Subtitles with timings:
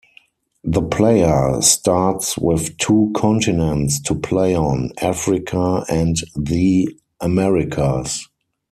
[0.63, 6.89] The player starts with two continents to play on, Africa and the
[7.19, 8.27] Americas.